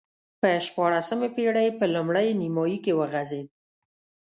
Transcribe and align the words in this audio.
په 0.39 0.49
شپاړسمې 0.65 1.29
پېړۍ 1.35 1.69
په 1.79 1.85
لومړۍ 1.95 2.27
نییمایي 2.39 2.77
کې 2.85 2.97
وغځېد. 2.99 3.47